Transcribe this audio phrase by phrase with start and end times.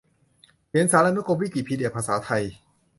[0.69, 2.43] เขียนสารานุกรมวิกิพีเดียภาษาไทย